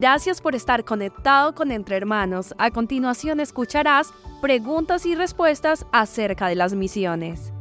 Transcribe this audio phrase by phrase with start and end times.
[0.00, 2.52] Gracias por estar conectado con Entre Hermanos.
[2.58, 7.52] A continuación escucharás preguntas y respuestas acerca de las misiones.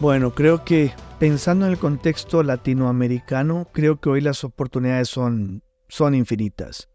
[0.00, 6.14] Bueno, creo que pensando en el contexto latinoamericano, creo que hoy las oportunidades son, son
[6.14, 6.88] infinitas.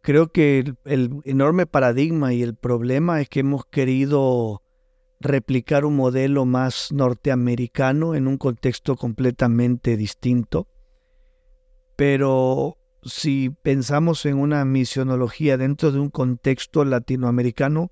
[0.00, 4.60] Creo que el, el enorme paradigma y el problema es que hemos querido
[5.20, 10.66] replicar un modelo más norteamericano en un contexto completamente distinto.
[11.94, 12.76] Pero
[13.06, 17.90] si pensamos en una misionología dentro de un contexto latinoamericano,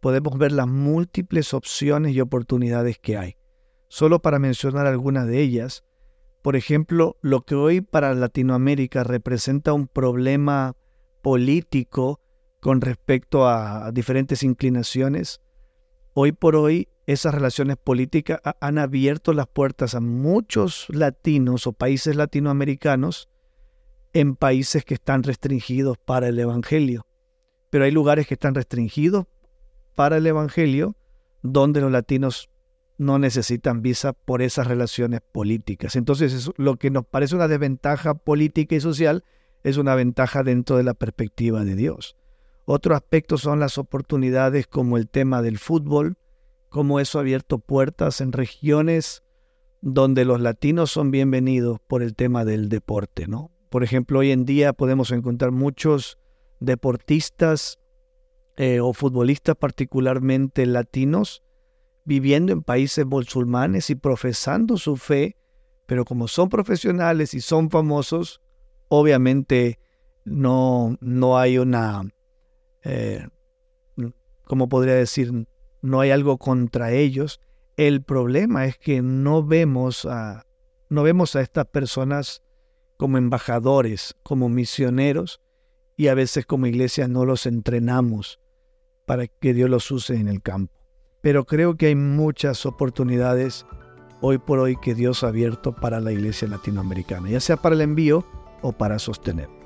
[0.00, 3.36] podemos ver las múltiples opciones y oportunidades que hay.
[3.88, 5.84] Solo para mencionar algunas de ellas,
[6.42, 10.74] por ejemplo, lo que hoy para Latinoamérica representa un problema
[11.20, 12.20] político
[12.60, 15.40] con respecto a diferentes inclinaciones,
[16.14, 22.16] hoy por hoy esas relaciones políticas han abierto las puertas a muchos latinos o países
[22.16, 23.28] latinoamericanos
[24.12, 27.06] en países que están restringidos para el Evangelio.
[27.70, 29.26] Pero hay lugares que están restringidos
[29.94, 30.96] para el Evangelio
[31.42, 32.50] donde los latinos
[32.98, 35.96] no necesitan visa por esas relaciones políticas.
[35.96, 39.24] Entonces, lo que nos parece una desventaja política y social
[39.64, 42.16] es una ventaja dentro de la perspectiva de Dios.
[42.64, 46.16] Otro aspecto son las oportunidades como el tema del fútbol,
[46.68, 49.22] como eso ha abierto puertas en regiones
[49.80, 53.51] donde los latinos son bienvenidos por el tema del deporte, ¿no?
[53.72, 56.18] Por ejemplo, hoy en día podemos encontrar muchos
[56.60, 57.78] deportistas
[58.56, 61.42] eh, o futbolistas particularmente latinos
[62.04, 65.38] viviendo en países musulmanes y profesando su fe,
[65.86, 68.42] pero como son profesionales y son famosos,
[68.88, 69.78] obviamente
[70.26, 72.02] no, no hay una
[72.82, 73.26] eh,
[74.44, 75.46] como podría decir,
[75.80, 77.40] no hay algo contra ellos.
[77.78, 80.44] El problema es que no vemos a,
[80.90, 82.42] no vemos a estas personas
[83.02, 85.40] como embajadores, como misioneros,
[85.96, 88.38] y a veces como iglesia no los entrenamos
[89.06, 90.80] para que Dios los use en el campo.
[91.20, 93.66] Pero creo que hay muchas oportunidades
[94.20, 97.80] hoy por hoy que Dios ha abierto para la iglesia latinoamericana, ya sea para el
[97.80, 98.24] envío
[98.62, 99.61] o para sostener.